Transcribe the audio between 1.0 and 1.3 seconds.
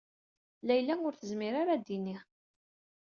ur